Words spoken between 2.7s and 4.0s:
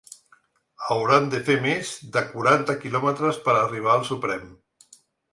quilòmetres per a arribar